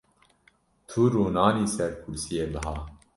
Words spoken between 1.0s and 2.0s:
rûnanî ser